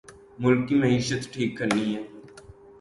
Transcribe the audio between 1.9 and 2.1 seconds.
ہے